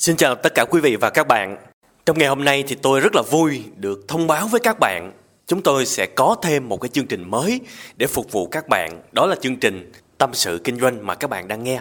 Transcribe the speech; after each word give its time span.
Xin 0.00 0.16
chào 0.16 0.34
tất 0.34 0.54
cả 0.54 0.64
quý 0.64 0.80
vị 0.80 0.96
và 0.96 1.10
các 1.10 1.26
bạn. 1.26 1.56
Trong 2.06 2.18
ngày 2.18 2.28
hôm 2.28 2.44
nay 2.44 2.64
thì 2.68 2.76
tôi 2.82 3.00
rất 3.00 3.14
là 3.14 3.22
vui 3.22 3.62
được 3.76 4.08
thông 4.08 4.26
báo 4.26 4.48
với 4.48 4.60
các 4.60 4.78
bạn 4.80 5.12
chúng 5.46 5.62
tôi 5.62 5.86
sẽ 5.86 6.06
có 6.06 6.36
thêm 6.42 6.68
một 6.68 6.80
cái 6.80 6.88
chương 6.88 7.06
trình 7.06 7.30
mới 7.30 7.60
để 7.96 8.06
phục 8.06 8.32
vụ 8.32 8.46
các 8.46 8.68
bạn. 8.68 9.02
Đó 9.12 9.26
là 9.26 9.34
chương 9.34 9.56
trình 9.56 9.92
Tâm 10.18 10.30
sự 10.32 10.60
kinh 10.64 10.80
doanh 10.80 11.06
mà 11.06 11.14
các 11.14 11.30
bạn 11.30 11.48
đang 11.48 11.64
nghe. 11.64 11.80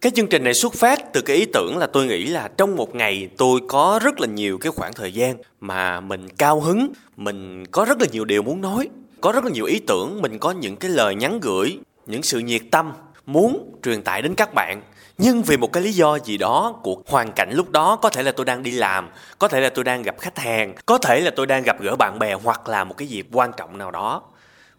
Cái 0.00 0.12
chương 0.14 0.26
trình 0.26 0.44
này 0.44 0.54
xuất 0.54 0.74
phát 0.74 1.12
từ 1.12 1.20
cái 1.20 1.36
ý 1.36 1.44
tưởng 1.52 1.76
là 1.76 1.86
tôi 1.86 2.06
nghĩ 2.06 2.24
là 2.24 2.48
trong 2.56 2.76
một 2.76 2.94
ngày 2.94 3.28
tôi 3.36 3.60
có 3.68 4.00
rất 4.02 4.20
là 4.20 4.26
nhiều 4.26 4.58
cái 4.58 4.72
khoảng 4.72 4.92
thời 4.92 5.12
gian 5.12 5.36
mà 5.60 6.00
mình 6.00 6.28
cao 6.28 6.60
hứng, 6.60 6.92
mình 7.16 7.66
có 7.66 7.84
rất 7.84 8.00
là 8.00 8.06
nhiều 8.12 8.24
điều 8.24 8.42
muốn 8.42 8.60
nói, 8.60 8.88
có 9.20 9.32
rất 9.32 9.44
là 9.44 9.50
nhiều 9.50 9.64
ý 9.64 9.78
tưởng, 9.86 10.22
mình 10.22 10.38
có 10.38 10.50
những 10.50 10.76
cái 10.76 10.90
lời 10.90 11.14
nhắn 11.14 11.40
gửi, 11.40 11.78
những 12.06 12.22
sự 12.22 12.38
nhiệt 12.38 12.62
tâm 12.70 12.92
muốn 13.26 13.74
truyền 13.82 14.02
tải 14.02 14.22
đến 14.22 14.34
các 14.34 14.54
bạn 14.54 14.82
nhưng 15.18 15.42
vì 15.42 15.56
một 15.56 15.72
cái 15.72 15.82
lý 15.82 15.92
do 15.92 16.18
gì 16.18 16.36
đó 16.36 16.74
của 16.82 16.96
hoàn 17.06 17.32
cảnh 17.32 17.50
lúc 17.52 17.70
đó 17.70 17.96
có 17.96 18.10
thể 18.10 18.22
là 18.22 18.32
tôi 18.32 18.46
đang 18.46 18.62
đi 18.62 18.70
làm, 18.70 19.10
có 19.38 19.48
thể 19.48 19.60
là 19.60 19.68
tôi 19.68 19.84
đang 19.84 20.02
gặp 20.02 20.14
khách 20.20 20.38
hàng, 20.38 20.74
có 20.86 20.98
thể 20.98 21.20
là 21.20 21.30
tôi 21.36 21.46
đang 21.46 21.62
gặp 21.62 21.80
gỡ 21.80 21.96
bạn 21.96 22.18
bè 22.18 22.34
hoặc 22.34 22.68
là 22.68 22.84
một 22.84 22.94
cái 22.96 23.08
dịp 23.08 23.26
quan 23.32 23.52
trọng 23.56 23.78
nào 23.78 23.90
đó. 23.90 24.22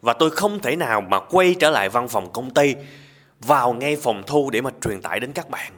Và 0.02 0.14
tôi 0.14 0.30
không 0.30 0.60
thể 0.60 0.76
nào 0.76 1.02
mà 1.02 1.20
quay 1.20 1.56
trở 1.60 1.70
lại 1.70 1.90
văn 1.90 2.08
phòng 2.08 2.34
công 2.34 2.54
ty, 2.54 2.76
vào 3.40 3.74
ngay 3.74 3.96
phòng 3.96 4.24
thu 4.28 4.50
để 4.50 4.62
mà 4.62 4.70
truyền 4.82 5.02
tải 5.02 5.20
đến 5.20 5.32
các 5.34 5.50
bạn. 5.50 5.72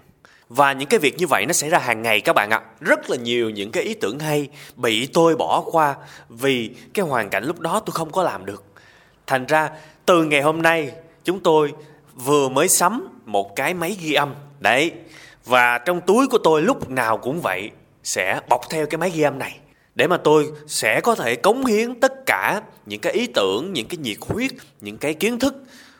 Và 0.49 0.73
những 0.73 0.89
cái 0.89 0.99
việc 0.99 1.17
như 1.17 1.27
vậy 1.27 1.45
nó 1.45 1.53
xảy 1.53 1.69
ra 1.69 1.79
hàng 1.79 2.01
ngày 2.01 2.21
các 2.21 2.33
bạn 2.33 2.49
ạ. 2.49 2.61
Rất 2.79 3.09
là 3.09 3.17
nhiều 3.17 3.49
những 3.49 3.71
cái 3.71 3.83
ý 3.83 3.93
tưởng 3.93 4.19
hay 4.19 4.49
bị 4.75 5.07
tôi 5.07 5.35
bỏ 5.35 5.63
qua 5.71 5.95
vì 6.29 6.71
cái 6.93 7.05
hoàn 7.05 7.29
cảnh 7.29 7.43
lúc 7.43 7.59
đó 7.59 7.79
tôi 7.79 7.93
không 7.93 8.11
có 8.11 8.23
làm 8.23 8.45
được. 8.45 8.63
Thành 9.27 9.45
ra, 9.45 9.69
từ 10.05 10.23
ngày 10.23 10.41
hôm 10.41 10.61
nay, 10.61 10.91
chúng 11.23 11.39
tôi 11.39 11.73
vừa 12.13 12.49
mới 12.49 12.67
sắm 12.67 13.07
một 13.25 13.55
cái 13.55 13.73
máy 13.73 13.97
ghi 14.01 14.13
âm 14.13 14.33
đấy, 14.59 14.91
và 15.45 15.77
trong 15.77 16.01
túi 16.01 16.27
của 16.27 16.37
tôi 16.37 16.61
lúc 16.61 16.89
nào 16.89 17.17
cũng 17.17 17.41
vậy, 17.41 17.71
sẽ 18.03 18.39
bọc 18.49 18.61
theo 18.69 18.85
cái 18.85 18.97
máy 18.97 19.09
ghi 19.09 19.21
âm 19.21 19.39
này, 19.39 19.59
để 19.95 20.07
mà 20.07 20.17
tôi 20.17 20.51
sẽ 20.67 21.01
có 21.01 21.15
thể 21.15 21.35
cống 21.35 21.65
hiến 21.65 21.99
tất 21.99 22.25
cả 22.25 22.61
những 22.85 22.99
cái 22.99 23.13
ý 23.13 23.27
tưởng, 23.27 23.73
những 23.73 23.87
cái 23.87 23.97
nhiệt 23.97 24.17
huyết, 24.19 24.51
những 24.81 24.97
cái 24.97 25.13
kiến 25.13 25.39
thức 25.39 25.55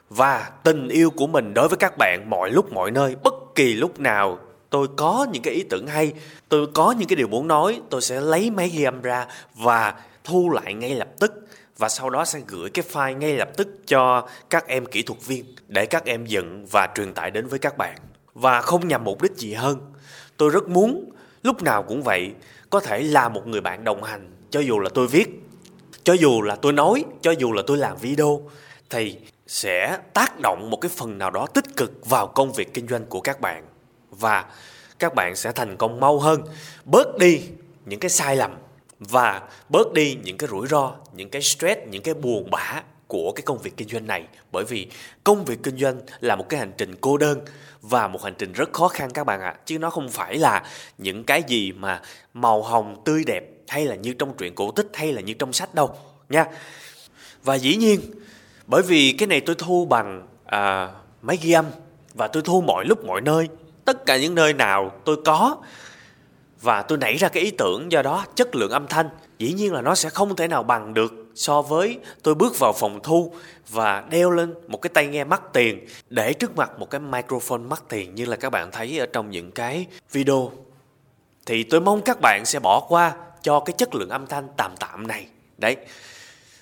và 0.10 0.52
tình 0.64 0.88
yêu 0.88 1.10
của 1.10 1.28
mình 1.28 1.54
đối 1.54 1.68
với 1.68 1.78
các 1.78 1.98
bạn 1.98 2.30
mọi 2.30 2.52
lúc, 2.52 2.74
mọi 2.74 2.92
nơi. 2.92 3.16
Bất 3.24 3.34
kỳ 3.56 3.74
lúc 3.74 4.00
nào 4.00 4.40
tôi 4.70 4.88
có 4.96 5.28
những 5.32 5.42
cái 5.42 5.54
ý 5.54 5.64
tưởng 5.70 5.88
hay, 5.88 6.14
tôi 6.50 6.68
có 6.74 6.92
những 6.92 7.08
cái 7.08 7.16
điều 7.16 7.28
muốn 7.28 7.48
nói, 7.48 7.82
tôi 7.90 8.02
sẽ 8.02 8.22
lấy 8.22 8.52
máy 8.52 8.70
ghi 8.70 8.84
âm 8.84 9.02
ra 9.02 9.26
và 9.56 9.94
thu 10.24 10.50
lại 10.50 10.74
ngay 10.74 10.96
lập 10.96 11.08
tức, 11.20 11.48
và 11.78 11.90
sau 11.90 12.10
đó 12.10 12.26
sẽ 12.26 12.40
gửi 12.48 12.70
cái 12.70 12.86
file 12.94 13.18
ngay 13.18 13.34
lập 13.34 13.50
tức 13.58 13.68
cho 13.88 14.28
các 14.50 14.68
em 14.68 14.86
kỹ 14.86 15.02
thuật 15.02 15.20
viên 15.26 15.46
để 15.68 15.86
các 15.86 16.06
em 16.06 16.26
dựng 16.26 16.66
và 16.72 16.88
truyền 16.96 17.14
tải 17.14 17.32
đến 17.32 17.48
với 17.48 17.60
các 17.60 17.78
bạn 17.78 17.98
và 18.36 18.62
không 18.62 18.88
nhằm 18.88 19.04
mục 19.04 19.22
đích 19.22 19.36
gì 19.36 19.54
hơn. 19.54 19.94
Tôi 20.38 20.50
rất 20.50 20.70
muốn, 20.70 21.12
lúc 21.44 21.64
nào 21.64 21.84
cũng 21.84 22.04
vậy, 22.04 22.32
có 22.70 22.80
thể 22.80 23.04
là 23.04 23.30
một 23.30 23.48
người 23.48 23.62
bạn 23.62 23.84
đồng 23.84 24.04
hành, 24.04 24.32
cho 24.50 24.60
dù 24.60 24.80
là 24.80 24.90
tôi 24.94 25.08
viết, 25.08 25.30
cho 26.04 26.14
dù 26.14 26.42
là 26.42 26.56
tôi 26.56 26.74
nói, 26.74 27.06
cho 27.22 27.32
dù 27.32 27.52
là 27.52 27.62
tôi 27.68 27.78
làm 27.78 27.98
video, 27.98 28.42
thì 28.90 29.18
sẽ 29.48 29.98
tác 30.14 30.40
động 30.40 30.70
một 30.70 30.78
cái 30.78 30.92
phần 30.96 31.18
nào 31.18 31.32
đó 31.32 31.48
tích 31.54 31.78
cực 31.78 32.06
vào 32.06 32.28
công 32.28 32.54
việc 32.54 32.74
kinh 32.74 32.88
doanh 32.88 33.06
của 33.06 33.22
các 33.22 33.42
bạn. 33.42 33.66
Và 34.12 34.46
các 35.00 35.16
bạn 35.16 35.36
sẽ 35.36 35.52
thành 35.52 35.78
công 35.78 36.00
mau 36.00 36.20
hơn, 36.20 36.42
bớt 36.86 37.18
đi 37.18 37.42
những 37.86 38.00
cái 38.00 38.10
sai 38.10 38.36
lầm 38.36 38.56
và 39.00 39.42
bớt 39.70 39.94
đi 39.94 40.18
những 40.24 40.38
cái 40.38 40.50
rủi 40.50 40.68
ro, 40.68 40.96
những 41.14 41.30
cái 41.30 41.42
stress, 41.42 41.82
những 41.90 42.04
cái 42.04 42.14
buồn 42.14 42.50
bã 42.52 42.82
của 43.08 43.32
cái 43.32 43.44
công 43.44 43.58
việc 43.58 43.78
kinh 43.78 43.88
doanh 43.88 44.08
này 44.08 44.28
bởi 44.52 44.66
vì 44.66 44.88
công 45.24 45.46
việc 45.46 45.64
kinh 45.64 45.78
doanh 45.78 46.02
là 46.20 46.36
một 46.36 46.50
cái 46.50 46.60
hành 46.60 46.72
trình 46.78 46.96
cô 47.02 47.18
đơn 47.18 47.40
và 47.82 48.08
một 48.08 48.24
hành 48.24 48.34
trình 48.38 48.54
rất 48.54 48.74
khó 48.74 48.88
khăn 48.88 49.12
các 49.14 49.24
bạn 49.24 49.42
ạ 49.42 49.48
à. 49.48 49.60
chứ 49.66 49.80
nó 49.80 49.90
không 49.90 50.10
phải 50.10 50.38
là 50.38 50.64
những 50.98 51.24
cái 51.24 51.44
gì 51.48 51.72
mà 51.72 52.02
màu 52.34 52.64
hồng 52.64 53.02
tươi 53.06 53.24
đẹp 53.24 53.44
hay 53.68 53.86
là 53.86 53.96
như 53.96 54.14
trong 54.14 54.38
truyện 54.38 54.56
cổ 54.56 54.72
tích 54.72 54.88
hay 54.94 55.14
là 55.14 55.22
như 55.22 55.34
trong 55.34 55.54
sách 55.54 55.76
đâu 55.76 55.96
nha 56.30 56.46
và 57.44 57.56
dĩ 57.56 57.76
nhiên 57.76 58.00
bởi 58.68 58.82
vì 58.82 59.16
cái 59.18 59.28
này 59.28 59.42
tôi 59.42 59.56
thu 59.60 59.86
bằng 59.86 60.28
à, 60.46 60.90
máy 61.22 61.38
ghi 61.42 61.52
âm 61.52 61.66
và 62.14 62.28
tôi 62.28 62.44
thu 62.46 62.62
mọi 62.62 62.86
lúc 62.86 63.06
mọi 63.06 63.22
nơi 63.22 63.48
tất 63.86 64.06
cả 64.06 64.18
những 64.18 64.36
nơi 64.36 64.54
nào 64.54 64.92
tôi 65.06 65.18
có 65.26 65.58
và 66.62 66.82
tôi 66.82 66.98
nảy 66.98 67.16
ra 67.16 67.30
cái 67.30 67.44
ý 67.44 67.52
tưởng 67.52 67.92
do 67.92 68.02
đó 68.02 68.26
chất 68.36 68.56
lượng 68.56 68.72
âm 68.72 68.88
thanh 68.88 69.10
dĩ 69.38 69.54
nhiên 69.54 69.74
là 69.74 69.82
nó 69.82 69.96
sẽ 69.96 70.10
không 70.10 70.36
thể 70.36 70.48
nào 70.48 70.64
bằng 70.64 70.94
được 70.94 71.25
so 71.36 71.62
với 71.62 72.00
tôi 72.24 72.36
bước 72.36 72.60
vào 72.60 72.74
phòng 72.74 73.00
thu 73.04 73.34
và 73.70 74.04
đeo 74.10 74.32
lên 74.32 74.54
một 74.68 74.82
cái 74.82 74.90
tai 74.94 75.08
nghe 75.08 75.24
mắc 75.24 75.42
tiền, 75.54 75.88
để 76.10 76.34
trước 76.34 76.56
mặt 76.56 76.80
một 76.80 76.90
cái 76.90 77.00
microphone 77.00 77.62
mắc 77.62 77.84
tiền 77.90 78.16
như 78.16 78.26
là 78.26 78.36
các 78.36 78.50
bạn 78.50 78.72
thấy 78.72 79.00
ở 79.00 79.06
trong 79.06 79.32
những 79.32 79.52
cái 79.52 79.86
video, 80.12 80.52
thì 81.46 81.64
tôi 81.64 81.82
mong 81.82 82.02
các 82.02 82.18
bạn 82.22 82.46
sẽ 82.46 82.60
bỏ 82.60 82.86
qua 82.90 83.14
cho 83.42 83.60
cái 83.60 83.74
chất 83.78 83.96
lượng 83.96 84.10
âm 84.10 84.28
thanh 84.28 84.48
tạm 84.58 84.72
tạm 84.80 85.08
này. 85.08 85.28
Đấy. 85.58 85.76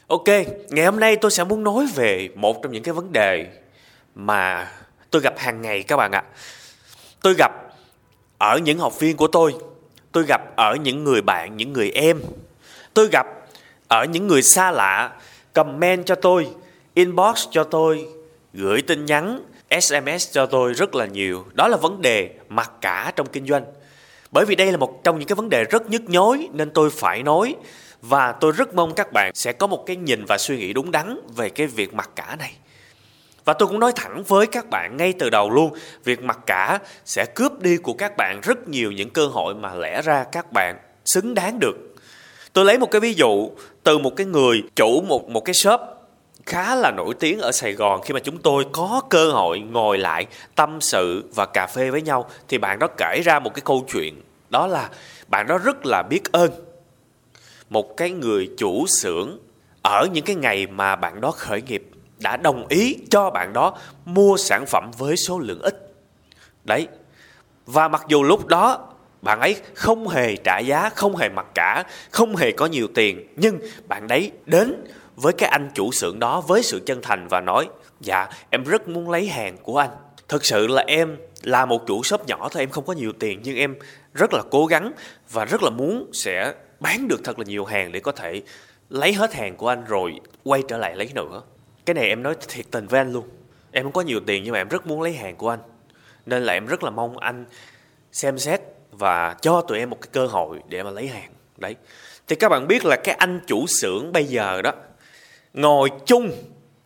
Ok, 0.08 0.28
ngày 0.70 0.86
hôm 0.86 1.00
nay 1.00 1.16
tôi 1.16 1.32
sẽ 1.32 1.44
muốn 1.44 1.64
nói 1.64 1.88
về 1.96 2.30
một 2.36 2.64
trong 2.64 2.72
những 2.72 2.84
cái 2.84 2.94
vấn 2.94 3.12
đề 3.12 3.48
mà 4.16 4.72
tôi 5.10 5.22
gặp 5.22 5.34
hàng 5.38 5.62
ngày 5.62 5.84
các 5.84 5.98
bạn 5.98 6.12
ạ. 6.12 6.24
Tôi 7.22 7.34
gặp 7.38 7.52
ở 8.38 8.58
những 8.58 8.80
học 8.80 9.00
viên 9.00 9.18
của 9.18 9.28
tôi 9.28 9.54
tôi 10.12 10.24
gặp 10.28 10.56
ở 10.56 10.76
những 10.76 11.04
người 11.04 11.22
bạn, 11.22 11.58
những 11.58 11.74
người 11.74 11.92
em, 11.92 12.22
tôi 12.94 13.08
gặp 13.12 13.28
ở 13.94 14.04
những 14.04 14.28
người 14.28 14.42
xa 14.42 14.72
lạ 14.72 15.12
comment 15.54 16.06
cho 16.06 16.16
tôi 16.16 16.48
inbox 16.94 17.48
cho 17.52 17.64
tôi 17.64 18.06
gửi 18.54 18.82
tin 18.82 19.06
nhắn 19.06 19.40
sms 19.82 20.32
cho 20.32 20.46
tôi 20.46 20.74
rất 20.74 20.96
là 20.96 21.06
nhiều. 21.06 21.46
Đó 21.54 21.68
là 21.68 21.78
vấn 21.78 22.02
đề 22.02 22.30
mặc 22.50 22.72
cả 22.82 23.14
trong 23.16 23.28
kinh 23.28 23.48
doanh. 23.48 23.66
Bởi 24.32 24.46
vì 24.46 24.56
đây 24.56 24.72
là 24.72 24.78
một 24.78 25.04
trong 25.04 25.20
những 25.20 25.28
cái 25.28 25.36
vấn 25.36 25.50
đề 25.50 25.64
rất 25.64 25.90
nhức 25.90 26.02
nhối 26.10 26.48
nên 26.54 26.70
tôi 26.70 26.90
phải 26.90 27.24
nói. 27.24 27.56
Và 28.02 28.32
tôi 28.32 28.52
rất 28.52 28.74
mong 28.74 28.94
các 28.94 29.14
bạn 29.14 29.32
sẽ 29.36 29.54
có 29.54 29.68
một 29.68 29.84
cái 29.86 29.96
nhìn 29.96 30.26
và 30.28 30.38
suy 30.38 30.58
nghĩ 30.58 30.74
đúng 30.74 30.92
đắn 30.92 31.20
về 31.36 31.50
cái 31.50 31.68
việc 31.68 31.94
mặc 31.94 32.10
cả 32.16 32.36
này. 32.40 32.54
Và 33.46 33.54
tôi 33.54 33.68
cũng 33.68 33.80
nói 33.80 33.92
thẳng 33.96 34.24
với 34.28 34.48
các 34.48 34.70
bạn 34.70 34.98
ngay 34.98 35.14
từ 35.20 35.30
đầu 35.30 35.50
luôn, 35.50 35.74
việc 36.04 36.24
mặc 36.24 36.40
cả 36.46 36.80
sẽ 37.06 37.26
cướp 37.26 37.62
đi 37.62 37.78
của 37.78 37.94
các 37.94 38.18
bạn 38.18 38.40
rất 38.44 38.68
nhiều 38.68 38.92
những 38.92 39.10
cơ 39.10 39.26
hội 39.26 39.56
mà 39.56 39.74
lẽ 39.74 40.02
ra 40.02 40.24
các 40.32 40.52
bạn 40.52 40.78
xứng 41.06 41.34
đáng 41.34 41.60
được. 41.60 41.76
Tôi 42.54 42.66
lấy 42.66 42.78
một 42.78 42.92
cái 42.92 43.02
ví 43.02 43.14
dụ 43.14 43.50
từ 43.84 43.98
một 43.98 44.16
cái 44.16 44.28
người 44.28 44.64
chủ 44.76 45.02
một 45.02 45.30
một 45.30 45.46
cái 45.46 45.54
shop 45.54 45.82
khá 46.46 46.76
là 46.76 46.92
nổi 46.92 47.14
tiếng 47.20 47.40
ở 47.40 47.52
Sài 47.52 47.74
Gòn 47.74 48.02
khi 48.02 48.14
mà 48.14 48.20
chúng 48.20 48.38
tôi 48.38 48.66
có 48.72 49.02
cơ 49.10 49.32
hội 49.32 49.60
ngồi 49.60 49.98
lại 49.98 50.26
tâm 50.56 50.82
sự 50.82 51.24
và 51.36 51.46
cà 51.46 51.68
phê 51.68 51.90
với 51.90 52.02
nhau, 52.02 52.30
thì 52.48 52.58
bạn 52.58 52.80
đó 52.80 52.88
kể 52.98 53.22
ra 53.26 53.40
một 53.40 53.54
cái 53.54 53.62
câu 53.66 53.86
chuyện 53.94 54.22
đó 54.50 54.68
là 54.68 54.90
bạn 55.28 55.48
đó 55.48 55.58
rất 55.58 55.86
là 55.86 56.04
biết 56.10 56.32
ơn 56.32 56.52
một 57.70 57.98
cái 57.98 58.12
người 58.12 58.50
chủ 58.58 58.88
xưởng 58.88 59.38
ở 59.82 60.08
những 60.14 60.26
cái 60.26 60.36
ngày 60.36 60.68
mà 60.68 60.96
bạn 60.96 61.22
đó 61.22 61.32
khởi 61.32 61.62
nghiệp, 61.62 61.90
đã 62.20 62.38
đồng 62.38 62.68
ý 62.68 62.98
cho 63.10 63.30
bạn 63.30 63.54
đó 63.54 63.78
mua 64.06 64.38
sản 64.38 64.66
phẩm 64.66 64.92
với 64.98 65.18
số 65.18 65.40
lượng 65.40 65.62
ít. 65.62 65.94
Đấy. 66.64 66.88
Và 67.66 67.88
mặc 67.88 68.06
dù 68.08 68.24
lúc 68.24 68.48
đó 68.48 68.93
bạn 69.24 69.40
ấy 69.40 69.56
không 69.74 70.08
hề 70.08 70.36
trả 70.36 70.60
giá, 70.60 70.90
không 70.90 71.16
hề 71.16 71.30
mặc 71.30 71.46
cả, 71.56 71.84
không 72.12 72.36
hề 72.36 72.52
có 72.52 72.66
nhiều 72.66 72.88
tiền, 72.96 73.28
nhưng 73.36 73.60
bạn 73.88 74.08
đấy 74.08 74.32
đến 74.46 74.84
với 75.16 75.34
cái 75.34 75.50
anh 75.50 75.70
chủ 75.74 75.92
xưởng 75.92 76.20
đó 76.20 76.42
với 76.42 76.64
sự 76.64 76.82
chân 76.86 77.02
thành 77.02 77.28
và 77.28 77.42
nói: 77.42 77.70
"Dạ, 78.00 78.28
em 78.50 78.64
rất 78.64 78.88
muốn 78.88 79.10
lấy 79.10 79.28
hàng 79.28 79.58
của 79.64 79.78
anh. 79.78 79.90
Thực 80.28 80.46
sự 80.46 80.68
là 80.68 80.84
em 80.88 81.18
là 81.44 81.66
một 81.66 81.88
chủ 81.88 82.04
shop 82.04 82.28
nhỏ 82.28 82.50
thôi, 82.52 82.64
em 82.64 82.70
không 82.70 82.86
có 82.86 82.94
nhiều 82.94 83.12
tiền 83.20 83.40
nhưng 83.44 83.58
em 83.58 83.76
rất 84.14 84.34
là 84.34 84.42
cố 84.52 84.66
gắng 84.66 84.92
và 85.32 85.46
rất 85.46 85.64
là 85.64 85.70
muốn 85.70 86.10
sẽ 86.14 86.54
bán 86.80 87.08
được 87.08 87.22
thật 87.24 87.40
là 87.40 87.46
nhiều 87.48 87.66
hàng 87.66 87.92
để 87.92 88.00
có 88.00 88.12
thể 88.12 88.42
lấy 88.90 89.14
hết 89.14 89.34
hàng 89.34 89.56
của 89.56 89.68
anh 89.68 89.84
rồi 89.86 90.20
quay 90.44 90.64
trở 90.68 90.78
lại 90.78 90.96
lấy 90.96 91.10
nữa." 91.16 91.42
cái 91.86 91.94
này 91.94 92.08
em 92.08 92.24
nói 92.24 92.36
thiệt 92.48 92.66
tình 92.72 92.88
với 92.88 93.00
anh 93.00 93.14
luôn 93.14 93.30
em 93.72 93.84
không 93.84 93.92
có 93.92 94.02
nhiều 94.02 94.20
tiền 94.26 94.44
nhưng 94.44 94.54
mà 94.54 94.62
em 94.62 94.68
rất 94.68 94.88
muốn 94.88 95.02
lấy 95.02 95.14
hàng 95.14 95.36
của 95.36 95.50
anh 95.50 95.60
nên 96.26 96.44
là 96.44 96.54
em 96.54 96.66
rất 96.66 96.84
là 96.84 96.90
mong 96.90 97.18
anh 97.18 97.46
xem 98.12 98.38
xét 98.38 98.62
và 98.98 99.36
cho 99.42 99.62
tụi 99.62 99.80
em 99.80 99.90
một 99.90 99.98
cái 100.02 100.10
cơ 100.12 100.26
hội 100.26 100.60
để 100.68 100.84
mà 100.84 100.90
lấy 100.90 101.08
hàng. 101.08 101.30
Đấy. 101.58 101.76
Thì 102.28 102.36
các 102.36 102.50
bạn 102.50 102.68
biết 102.68 102.86
là 102.86 102.96
cái 102.96 103.16
anh 103.16 103.40
chủ 103.48 103.68
xưởng 103.68 104.12
bây 104.12 104.26
giờ 104.26 104.62
đó, 104.62 104.72
ngồi 105.54 105.90
chung 106.06 106.32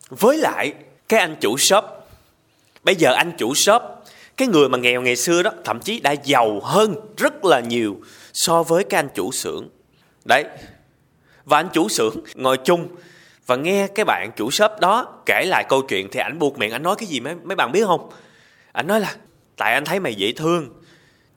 với 0.08 0.38
lại 0.38 0.72
cái 1.08 1.20
anh 1.20 1.36
chủ 1.40 1.58
shop. 1.58 1.84
Bây 2.82 2.94
giờ 2.94 3.12
anh 3.12 3.32
chủ 3.38 3.54
shop, 3.54 3.82
cái 4.36 4.48
người 4.48 4.68
mà 4.68 4.78
nghèo 4.78 5.02
ngày 5.02 5.16
xưa 5.16 5.42
đó, 5.42 5.50
thậm 5.64 5.80
chí 5.80 6.00
đã 6.00 6.12
giàu 6.12 6.60
hơn 6.60 6.94
rất 7.16 7.44
là 7.44 7.60
nhiều 7.60 7.96
so 8.32 8.62
với 8.62 8.84
cái 8.84 8.98
anh 8.98 9.08
chủ 9.14 9.32
xưởng. 9.32 9.68
Đấy. 10.24 10.44
Và 11.44 11.56
anh 11.56 11.68
chủ 11.72 11.88
xưởng 11.88 12.14
ngồi 12.34 12.56
chung 12.56 12.88
và 13.46 13.56
nghe 13.56 13.86
cái 13.94 14.04
bạn 14.04 14.30
chủ 14.36 14.50
shop 14.50 14.70
đó 14.80 15.22
kể 15.26 15.44
lại 15.46 15.64
câu 15.68 15.82
chuyện 15.82 16.08
thì 16.12 16.20
ảnh 16.20 16.38
buộc 16.38 16.58
miệng 16.58 16.72
ảnh 16.72 16.82
nói 16.82 16.96
cái 16.98 17.06
gì 17.06 17.20
mấy 17.20 17.34
mấy 17.34 17.56
bạn 17.56 17.72
biết 17.72 17.84
không? 17.86 18.10
Ảnh 18.72 18.86
nói 18.86 19.00
là, 19.00 19.14
tại 19.56 19.74
anh 19.74 19.84
thấy 19.84 20.00
mày 20.00 20.14
dễ 20.14 20.32
thương 20.32 20.68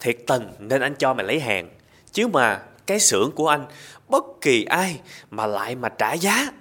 thiệt 0.02 0.18
tình 0.28 0.48
nên 0.60 0.82
anh 0.82 0.96
cho 0.96 1.14
mày 1.14 1.26
lấy 1.26 1.40
hàng. 1.40 1.70
Chứ 2.12 2.28
mà 2.28 2.62
cái 2.86 3.00
xưởng 3.00 3.32
của 3.32 3.48
anh, 3.48 3.66
bất 4.08 4.24
kỳ 4.42 4.64
ai 4.64 5.00
mà 5.32 5.46
lại 5.46 5.76
mà 5.76 5.90
trả 5.90 6.14
giá, 6.14 6.52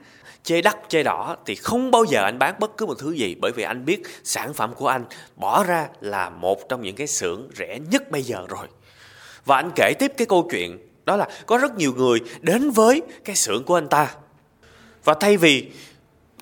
chê 0.43 0.63
đắt 0.63 0.77
chê 0.89 1.03
đỏ 1.03 1.37
thì 1.47 1.55
không 1.55 1.91
bao 1.91 2.05
giờ 2.05 2.25
anh 2.25 2.39
bán 2.39 2.55
bất 2.59 2.77
cứ 2.77 2.87
một 2.87 2.99
thứ 2.99 3.13
gì. 3.13 3.37
Bởi 3.41 3.53
vì 3.53 3.63
anh 3.63 3.85
biết 3.85 4.03
sản 4.25 4.55
phẩm 4.55 4.75
của 4.75 4.89
anh 4.89 5.05
bỏ 5.37 5.65
ra 5.65 5.89
là 6.01 6.31
một 6.31 6.69
trong 6.69 6.83
những 6.83 6.97
cái 6.97 7.07
xưởng 7.07 7.49
rẻ 7.57 7.79
nhất 7.91 8.11
bây 8.11 8.23
giờ 8.23 8.47
rồi. 8.49 8.67
Và 9.45 9.57
anh 9.57 9.71
kể 9.77 9.93
tiếp 9.99 10.13
cái 10.17 10.27
câu 10.27 10.49
chuyện, 10.51 10.79
đó 11.05 11.17
là 11.17 11.29
có 11.47 11.59
rất 11.59 11.77
nhiều 11.77 11.93
người 11.97 12.19
đến 12.41 12.71
với 12.71 13.03
cái 13.25 13.37
xưởng 13.37 13.65
của 13.65 13.75
anh 13.79 13.89
ta. 13.89 14.15
Và 15.05 15.15
thay 15.21 15.37
vì 15.37 15.71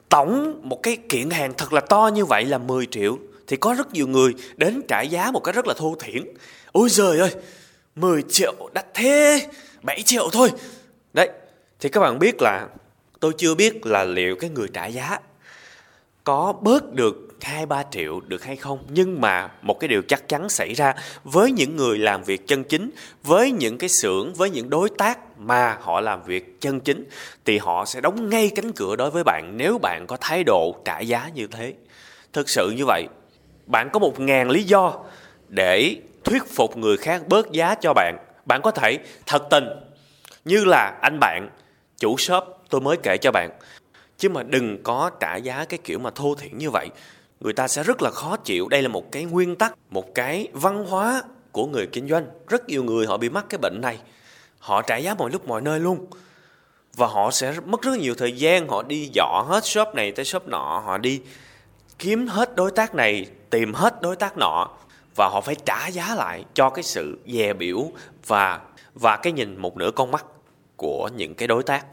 tổng 0.08 0.60
một 0.62 0.82
cái 0.82 0.96
kiện 1.08 1.30
hàng 1.30 1.52
thật 1.56 1.72
là 1.72 1.80
to 1.80 2.10
như 2.14 2.24
vậy 2.24 2.44
là 2.44 2.58
10 2.58 2.86
triệu 2.86 3.18
thì 3.48 3.56
có 3.56 3.74
rất 3.74 3.92
nhiều 3.92 4.06
người 4.06 4.34
đến 4.56 4.82
trả 4.88 5.00
giá 5.00 5.30
một 5.30 5.40
cách 5.40 5.54
rất 5.54 5.66
là 5.66 5.74
thô 5.76 5.96
thiển. 6.00 6.24
Ôi 6.72 6.88
giời 6.90 7.18
ơi 7.18 7.34
10 7.96 8.22
triệu 8.22 8.54
đắt 8.74 8.94
thế 8.94 9.46
7 9.82 10.02
triệu 10.02 10.28
thôi. 10.32 10.52
Đấy, 11.12 11.28
thì 11.80 11.88
các 11.88 12.00
bạn 12.00 12.18
biết 12.18 12.42
là, 12.42 12.66
tôi 13.20 13.32
chưa 13.38 13.54
biết 13.54 13.86
là 13.86 14.04
liệu 14.04 14.36
cái 14.36 14.50
người 14.50 14.68
trả 14.72 14.86
giá 14.86 15.18
có 16.24 16.54
bớt 16.60 16.92
được 16.92 17.28
2 17.40 17.66
3 17.66 17.82
triệu 17.90 18.20
được 18.20 18.44
hay 18.44 18.56
không. 18.56 18.78
Nhưng 18.88 19.20
mà 19.20 19.50
một 19.62 19.80
cái 19.80 19.88
điều 19.88 20.02
chắc 20.02 20.28
chắn 20.28 20.48
xảy 20.48 20.74
ra 20.74 20.94
với 21.24 21.52
những 21.52 21.76
người 21.76 21.98
làm 21.98 22.22
việc 22.22 22.46
chân 22.46 22.64
chính, 22.64 22.90
với 23.22 23.52
những 23.52 23.78
cái 23.78 23.88
xưởng, 23.88 24.34
với 24.34 24.50
những 24.50 24.70
đối 24.70 24.88
tác 24.98 25.38
mà 25.38 25.78
họ 25.80 26.00
làm 26.00 26.22
việc 26.22 26.60
chân 26.60 26.80
chính, 26.80 27.04
thì 27.44 27.58
họ 27.58 27.84
sẽ 27.84 28.00
đóng 28.00 28.30
ngay 28.30 28.50
cánh 28.56 28.72
cửa 28.72 28.96
đối 28.96 29.10
với 29.10 29.24
bạn 29.24 29.52
nếu 29.56 29.78
bạn 29.78 30.04
có 30.08 30.16
thái 30.20 30.44
độ 30.44 30.76
trả 30.84 31.00
giá 31.00 31.30
như 31.34 31.46
thế. 31.46 31.74
Thực 32.32 32.48
sự 32.48 32.70
như 32.76 32.84
vậy 32.86 33.08
bạn 33.68 33.90
có 33.92 33.98
một 33.98 34.20
ngàn 34.20 34.50
lý 34.50 34.62
do 34.62 34.94
để 35.48 35.96
thuyết 36.24 36.42
phục 36.54 36.76
người 36.76 36.96
khác 36.96 37.22
bớt 37.28 37.52
giá 37.52 37.74
cho 37.74 37.92
bạn. 37.92 38.18
Bạn 38.44 38.62
có 38.62 38.70
thể 38.70 38.98
thật 39.26 39.46
tình, 39.50 39.64
như 40.44 40.64
là 40.64 40.98
anh 41.02 41.18
bạn, 41.20 41.48
chủ 41.98 42.16
shop, 42.16 42.44
tôi 42.70 42.80
mới 42.80 42.96
kể 43.02 43.16
cho 43.16 43.32
bạn. 43.32 43.50
Chứ 44.18 44.28
mà 44.28 44.42
đừng 44.42 44.82
có 44.82 45.10
trả 45.20 45.36
giá 45.36 45.64
cái 45.64 45.78
kiểu 45.84 45.98
mà 45.98 46.10
thô 46.10 46.34
thiển 46.34 46.58
như 46.58 46.70
vậy. 46.70 46.88
Người 47.40 47.52
ta 47.52 47.68
sẽ 47.68 47.82
rất 47.82 48.02
là 48.02 48.10
khó 48.10 48.36
chịu. 48.36 48.68
Đây 48.68 48.82
là 48.82 48.88
một 48.88 49.12
cái 49.12 49.24
nguyên 49.24 49.56
tắc, 49.56 49.74
một 49.90 50.14
cái 50.14 50.48
văn 50.52 50.84
hóa 50.84 51.22
của 51.52 51.66
người 51.66 51.86
kinh 51.86 52.08
doanh. 52.08 52.26
Rất 52.48 52.68
nhiều 52.68 52.84
người 52.84 53.06
họ 53.06 53.16
bị 53.16 53.28
mắc 53.28 53.44
cái 53.48 53.58
bệnh 53.58 53.80
này. 53.80 53.98
Họ 54.58 54.82
trả 54.82 54.96
giá 54.96 55.14
mọi 55.14 55.30
lúc 55.30 55.48
mọi 55.48 55.60
nơi 55.60 55.80
luôn. 55.80 56.06
Và 56.96 57.06
họ 57.06 57.30
sẽ 57.30 57.54
mất 57.66 57.82
rất 57.82 57.98
nhiều 57.98 58.14
thời 58.14 58.32
gian. 58.32 58.68
Họ 58.68 58.82
đi 58.82 59.10
dọ 59.14 59.44
hết 59.48 59.64
shop 59.64 59.94
này 59.94 60.12
tới 60.12 60.24
shop 60.24 60.48
nọ, 60.48 60.82
họ 60.84 60.98
đi 60.98 61.20
kiếm 61.98 62.26
hết 62.26 62.56
đối 62.56 62.70
tác 62.70 62.94
này, 62.94 63.26
tìm 63.50 63.74
hết 63.74 64.02
đối 64.02 64.16
tác 64.16 64.38
nọ, 64.38 64.68
và 65.16 65.28
họ 65.28 65.40
phải 65.40 65.54
trả 65.64 65.86
giá 65.86 66.14
lại 66.14 66.44
cho 66.54 66.70
cái 66.70 66.82
sự 66.82 67.18
dè 67.26 67.52
biểu 67.52 67.90
và 68.26 68.60
và 68.94 69.16
cái 69.16 69.32
nhìn 69.32 69.56
một 69.56 69.76
nửa 69.76 69.90
con 69.90 70.10
mắt 70.10 70.24
của 70.76 71.08
những 71.16 71.34
cái 71.34 71.48
đối 71.48 71.62
tác. 71.62 71.86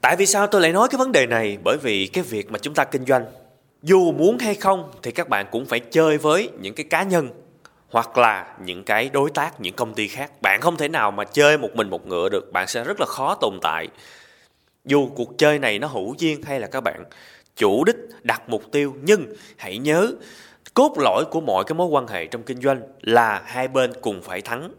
Tại 0.00 0.16
vì 0.16 0.26
sao 0.26 0.46
tôi 0.46 0.60
lại 0.60 0.72
nói 0.72 0.88
cái 0.88 0.98
vấn 0.98 1.12
đề 1.12 1.26
này? 1.26 1.58
Bởi 1.64 1.76
vì 1.82 2.06
cái 2.06 2.24
việc 2.24 2.50
mà 2.50 2.58
chúng 2.58 2.74
ta 2.74 2.84
kinh 2.84 3.04
doanh, 3.04 3.24
dù 3.82 4.12
muốn 4.12 4.38
hay 4.38 4.54
không 4.54 4.90
thì 5.02 5.10
các 5.10 5.28
bạn 5.28 5.46
cũng 5.50 5.66
phải 5.66 5.80
chơi 5.80 6.18
với 6.18 6.50
những 6.60 6.74
cái 6.74 6.86
cá 6.90 7.02
nhân 7.02 7.28
hoặc 7.90 8.18
là 8.18 8.56
những 8.64 8.84
cái 8.84 9.08
đối 9.08 9.30
tác, 9.30 9.60
những 9.60 9.74
công 9.74 9.94
ty 9.94 10.08
khác. 10.08 10.42
Bạn 10.42 10.60
không 10.60 10.76
thể 10.76 10.88
nào 10.88 11.10
mà 11.10 11.24
chơi 11.24 11.58
một 11.58 11.70
mình 11.74 11.90
một 11.90 12.06
ngựa 12.06 12.28
được, 12.28 12.52
bạn 12.52 12.66
sẽ 12.68 12.84
rất 12.84 13.00
là 13.00 13.06
khó 13.06 13.34
tồn 13.40 13.58
tại. 13.62 13.88
Dù 14.84 15.08
cuộc 15.16 15.38
chơi 15.38 15.58
này 15.58 15.78
nó 15.78 15.86
hữu 15.86 16.14
duyên 16.18 16.42
hay 16.42 16.60
là 16.60 16.66
các 16.66 16.80
bạn 16.80 17.04
chủ 17.56 17.84
đích 17.84 17.96
đặt 18.22 18.48
mục 18.48 18.72
tiêu. 18.72 18.94
Nhưng 19.02 19.26
hãy 19.56 19.78
nhớ, 19.78 20.12
cốt 20.74 20.98
lõi 20.98 21.24
của 21.30 21.40
mọi 21.40 21.64
cái 21.64 21.74
mối 21.74 21.86
quan 21.86 22.06
hệ 22.06 22.26
trong 22.26 22.42
kinh 22.42 22.60
doanh 22.60 22.80
là 23.00 23.42
hai 23.46 23.68
bên 23.68 23.92
cùng 24.00 24.22
phải 24.22 24.40
thắng. 24.40 24.70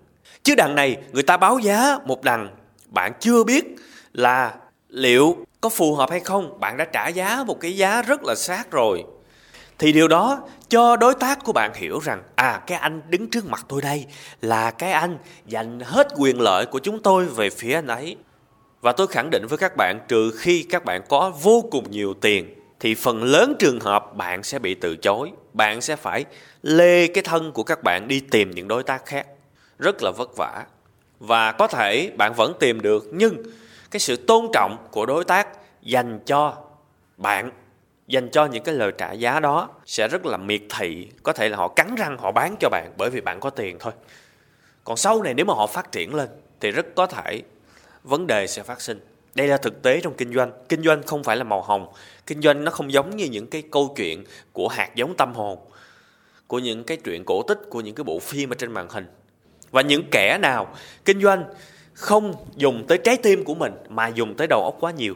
Chứ 0.43 0.55
đằng 0.55 0.75
này, 0.75 0.97
người 1.11 1.23
ta 1.23 1.37
báo 1.37 1.59
giá 1.59 1.97
một 2.05 2.23
đằng, 2.23 2.49
bạn 2.85 3.13
chưa 3.19 3.43
biết 3.43 3.65
là 4.13 4.55
liệu 4.89 5.37
có 5.61 5.69
phù 5.69 5.95
hợp 5.95 6.09
hay 6.09 6.19
không. 6.19 6.59
Bạn 6.59 6.77
đã 6.77 6.85
trả 6.85 7.07
giá 7.07 7.43
một 7.47 7.59
cái 7.59 7.77
giá 7.77 8.01
rất 8.01 8.23
là 8.23 8.35
sát 8.35 8.71
rồi. 8.71 9.03
Thì 9.79 9.91
điều 9.91 10.07
đó 10.07 10.39
cho 10.69 10.95
đối 10.95 11.13
tác 11.13 11.43
của 11.43 11.53
bạn 11.53 11.73
hiểu 11.73 11.99
rằng 11.99 12.23
à 12.35 12.61
cái 12.67 12.77
anh 12.77 13.01
đứng 13.09 13.29
trước 13.29 13.45
mặt 13.45 13.65
tôi 13.67 13.81
đây 13.81 14.05
là 14.41 14.71
cái 14.71 14.91
anh 14.91 15.17
dành 15.45 15.79
hết 15.79 16.07
quyền 16.17 16.41
lợi 16.41 16.65
của 16.65 16.79
chúng 16.79 17.01
tôi 17.01 17.25
về 17.25 17.49
phía 17.49 17.73
anh 17.73 17.87
ấy. 17.87 18.15
Và 18.81 18.91
tôi 18.91 19.07
khẳng 19.07 19.29
định 19.29 19.47
với 19.47 19.57
các 19.57 19.77
bạn, 19.77 19.99
trừ 20.07 20.31
khi 20.37 20.65
các 20.69 20.85
bạn 20.85 21.01
có 21.09 21.31
vô 21.41 21.63
cùng 21.71 21.91
nhiều 21.91 22.13
tiền 22.13 22.53
thì 22.79 22.95
phần 22.95 23.23
lớn 23.23 23.55
trường 23.59 23.79
hợp 23.79 24.15
bạn 24.15 24.43
sẽ 24.43 24.59
bị 24.59 24.75
từ 24.75 24.95
chối. 24.95 25.31
Bạn 25.53 25.81
sẽ 25.81 25.95
phải 25.95 26.25
lê 26.61 27.07
cái 27.07 27.23
thân 27.23 27.51
của 27.51 27.63
các 27.63 27.83
bạn 27.83 28.07
đi 28.07 28.19
tìm 28.19 28.51
những 28.51 28.67
đối 28.67 28.83
tác 28.83 29.05
khác. 29.05 29.27
Rất 29.79 30.03
là 30.03 30.11
vất 30.11 30.37
vả. 30.37 30.65
Và 31.19 31.51
có 31.51 31.67
thể 31.67 32.11
bạn 32.17 32.33
vẫn 32.33 32.53
tìm 32.59 32.81
được, 32.81 33.07
nhưng 33.11 33.43
cái 33.91 33.99
sự 33.99 34.15
tôn 34.15 34.47
trọng 34.53 34.87
của 34.91 35.05
đối 35.05 35.23
tác 35.23 35.47
dành 35.81 36.19
cho 36.25 36.55
bạn, 37.17 37.51
dành 38.07 38.29
cho 38.29 38.45
những 38.45 38.63
cái 38.63 38.75
lời 38.75 38.91
trả 38.97 39.11
giá 39.11 39.39
đó 39.39 39.69
sẽ 39.85 40.07
rất 40.07 40.25
là 40.25 40.37
miệt 40.37 40.61
thị. 40.77 41.07
Có 41.23 41.33
thể 41.33 41.49
là 41.49 41.57
họ 41.57 41.67
cắn 41.67 41.95
răng, 41.95 42.17
họ 42.17 42.31
bán 42.31 42.55
cho 42.59 42.69
bạn 42.69 42.91
bởi 42.97 43.09
vì 43.09 43.21
bạn 43.21 43.39
có 43.39 43.49
tiền 43.49 43.77
thôi. 43.79 43.93
Còn 44.83 44.97
sau 44.97 45.23
này 45.23 45.33
nếu 45.33 45.45
mà 45.45 45.53
họ 45.53 45.67
phát 45.67 45.91
triển 45.91 46.15
lên 46.15 46.29
thì 46.59 46.71
rất 46.71 46.85
có 46.95 47.05
thể 47.05 47.41
vấn 48.03 48.27
đề 48.27 48.47
sẽ 48.47 48.63
phát 48.63 48.81
sinh 48.81 48.99
đây 49.37 49.47
là 49.47 49.57
thực 49.57 49.81
tế 49.81 49.99
trong 50.01 50.13
kinh 50.13 50.33
doanh. 50.33 50.51
Kinh 50.69 50.83
doanh 50.83 51.03
không 51.03 51.23
phải 51.23 51.37
là 51.37 51.43
màu 51.43 51.61
hồng. 51.61 51.87
Kinh 52.25 52.41
doanh 52.41 52.63
nó 52.63 52.71
không 52.71 52.93
giống 52.93 53.15
như 53.15 53.25
những 53.25 53.47
cái 53.47 53.63
câu 53.71 53.93
chuyện 53.97 54.23
của 54.53 54.67
hạt 54.67 54.95
giống 54.95 55.17
tâm 55.17 55.33
hồn, 55.33 55.59
của 56.47 56.59
những 56.59 56.83
cái 56.83 56.97
chuyện 56.97 57.25
cổ 57.25 57.41
tích, 57.41 57.59
của 57.69 57.81
những 57.81 57.95
cái 57.95 58.03
bộ 58.03 58.19
phim 58.19 58.49
ở 58.49 58.55
trên 58.55 58.71
màn 58.71 58.89
hình. 58.89 59.05
Và 59.71 59.81
những 59.81 60.03
kẻ 60.11 60.37
nào 60.41 60.75
kinh 61.05 61.21
doanh 61.21 61.43
không 61.93 62.33
dùng 62.55 62.85
tới 62.87 62.97
trái 62.97 63.17
tim 63.17 63.43
của 63.43 63.55
mình 63.55 63.73
mà 63.89 64.07
dùng 64.07 64.35
tới 64.35 64.47
đầu 64.47 64.63
óc 64.63 64.77
quá 64.79 64.91
nhiều. 64.91 65.15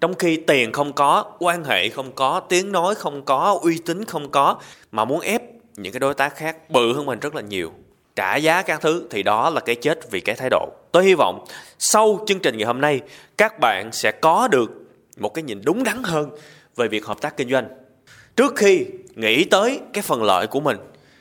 Trong 0.00 0.14
khi 0.14 0.36
tiền 0.36 0.72
không 0.72 0.92
có, 0.92 1.32
quan 1.38 1.64
hệ 1.64 1.88
không 1.88 2.12
có, 2.12 2.40
tiếng 2.40 2.72
nói 2.72 2.94
không 2.94 3.24
có, 3.24 3.58
uy 3.62 3.78
tín 3.86 4.04
không 4.04 4.30
có, 4.30 4.60
mà 4.92 5.04
muốn 5.04 5.20
ép 5.20 5.42
những 5.76 5.92
cái 5.92 6.00
đối 6.00 6.14
tác 6.14 6.36
khác 6.36 6.70
bự 6.70 6.92
hơn 6.92 7.06
mình 7.06 7.18
rất 7.18 7.34
là 7.34 7.42
nhiều 7.42 7.72
trả 8.16 8.36
giá 8.36 8.62
các 8.62 8.80
thứ 8.80 9.06
thì 9.10 9.22
đó 9.22 9.50
là 9.50 9.60
cái 9.60 9.74
chết 9.74 10.10
vì 10.10 10.20
cái 10.20 10.36
thái 10.36 10.48
độ. 10.50 10.68
Tôi 10.92 11.04
hy 11.04 11.14
vọng 11.14 11.44
sau 11.78 12.24
chương 12.26 12.40
trình 12.40 12.56
ngày 12.56 12.66
hôm 12.66 12.80
nay, 12.80 13.00
các 13.36 13.60
bạn 13.60 13.90
sẽ 13.92 14.12
có 14.12 14.48
được 14.48 14.70
một 15.16 15.34
cái 15.34 15.42
nhìn 15.42 15.60
đúng 15.64 15.84
đắn 15.84 16.02
hơn 16.02 16.30
về 16.76 16.88
việc 16.88 17.06
hợp 17.06 17.20
tác 17.20 17.36
kinh 17.36 17.50
doanh. 17.50 17.68
Trước 18.36 18.56
khi 18.56 18.86
nghĩ 19.14 19.44
tới 19.44 19.80
cái 19.92 20.02
phần 20.02 20.22
lợi 20.22 20.46
của 20.46 20.60
mình, 20.60 20.76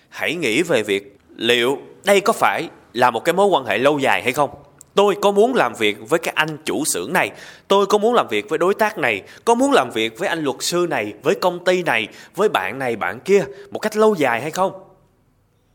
hãy 0.09 0.35
nghĩ 0.35 0.63
về 0.63 0.83
việc 0.83 1.17
liệu 1.35 1.77
đây 2.03 2.21
có 2.21 2.33
phải 2.33 2.69
là 2.93 3.11
một 3.11 3.25
cái 3.25 3.33
mối 3.33 3.47
quan 3.47 3.65
hệ 3.65 3.77
lâu 3.77 3.99
dài 3.99 4.23
hay 4.23 4.31
không. 4.31 4.49
Tôi 4.95 5.15
có 5.21 5.31
muốn 5.31 5.55
làm 5.55 5.73
việc 5.73 5.97
với 6.09 6.19
cái 6.19 6.33
anh 6.35 6.57
chủ 6.65 6.85
xưởng 6.85 7.13
này, 7.13 7.31
tôi 7.67 7.85
có 7.85 7.97
muốn 7.97 8.13
làm 8.13 8.27
việc 8.27 8.49
với 8.49 8.57
đối 8.57 8.73
tác 8.73 8.97
này, 8.97 9.21
có 9.45 9.55
muốn 9.55 9.71
làm 9.71 9.89
việc 9.89 10.19
với 10.19 10.27
anh 10.29 10.43
luật 10.43 10.57
sư 10.59 10.87
này, 10.89 11.13
với 11.23 11.35
công 11.35 11.65
ty 11.65 11.83
này, 11.83 12.07
với 12.35 12.49
bạn 12.49 12.79
này, 12.79 12.95
bạn 12.95 13.19
kia 13.19 13.45
một 13.71 13.79
cách 13.79 13.97
lâu 13.97 14.15
dài 14.15 14.41
hay 14.41 14.51
không? 14.51 14.71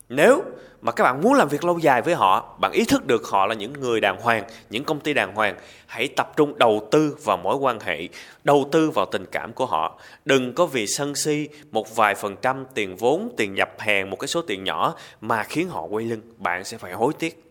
Nếu 0.09 0.43
mà 0.83 0.93
các 0.93 1.05
bạn 1.05 1.21
muốn 1.21 1.35
làm 1.35 1.49
việc 1.49 1.65
lâu 1.65 1.79
dài 1.79 2.03
với 2.03 2.15
họ, 2.15 2.57
bạn 2.61 2.73
ý 2.73 2.85
thức 2.85 3.07
được 3.07 3.25
họ 3.25 3.47
là 3.47 3.55
những 3.55 3.73
người 3.73 4.01
đàng 4.01 4.21
hoàng, 4.21 4.45
những 4.71 4.85
công 4.85 5.01
ty 5.01 5.15
đàng 5.15 5.35
hoàng. 5.35 5.57
Hãy 5.87 6.09
tập 6.09 6.33
trung 6.37 6.59
đầu 6.59 6.89
tư 6.91 7.17
vào 7.25 7.37
mối 7.37 7.57
quan 7.57 7.81
hệ, 7.81 8.09
đầu 8.45 8.69
tư 8.73 8.91
vào 8.91 9.07
tình 9.07 9.27
cảm 9.27 9.53
của 9.53 9.67
họ. 9.67 10.01
Đừng 10.25 10.55
có 10.55 10.67
vì 10.67 10.87
sân 10.87 11.15
si 11.15 11.49
một 11.71 11.97
vài 11.97 12.15
phần 12.15 12.37
trăm 12.43 12.65
tiền 12.75 12.97
vốn, 12.97 13.35
tiền 13.37 13.55
nhập 13.55 13.71
hàng, 13.79 14.11
một 14.11 14.17
cái 14.17 14.29
số 14.29 14.43
tiền 14.43 14.65
nhỏ 14.65 14.95
mà 15.21 15.43
khiến 15.43 15.69
họ 15.69 15.83
quay 15.83 16.05
lưng. 16.05 16.21
Bạn 16.37 16.65
sẽ 16.65 16.79
phải 16.79 16.93
hối 16.93 17.13
tiếc. 17.19 17.50